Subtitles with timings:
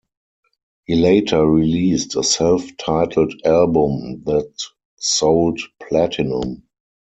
[0.85, 4.51] He later released a self-titled album that
[4.97, 6.63] sold platinum.